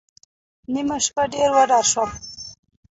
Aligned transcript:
نیمه 0.73 0.97
شپه 1.05 1.23
ډېر 1.33 1.49
وډار 1.55 1.85
شوم. 1.91 2.09